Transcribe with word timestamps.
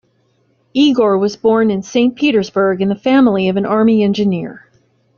Igor 0.73 1.15
was 1.19 1.35
born 1.37 1.69
in 1.69 1.83
Saint 1.83 2.15
Petersburg 2.15 2.81
in 2.81 2.89
the 2.89 2.95
family 2.95 3.47
of 3.49 3.55
an 3.55 3.67
army 3.67 4.01
engineer. 4.01 4.67